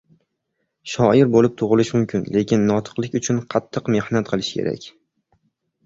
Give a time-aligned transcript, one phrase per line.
[0.93, 4.93] •Shoir bo‘lib tug‘ilish mumkin, lekin notiqlik uchun qattiq mehnat qilish kerak.